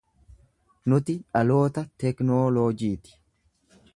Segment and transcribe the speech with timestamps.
[0.93, 3.17] Nuti dhaloota tekinooloojiiti.